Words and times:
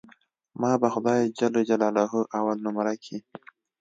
ما 0.61 0.71
به 0.81 0.87
خداى 0.93 1.19
جل 1.39 1.55
جلاله 1.69 2.03
اول 2.37 2.57
نؤمره 2.65 2.93
کي. 3.03 3.17